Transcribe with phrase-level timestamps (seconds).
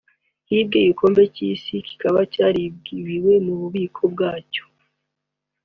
[0.49, 4.63] hibwe igikombe cy’isi kikaba cyaribiwe mu bubiko bwacyo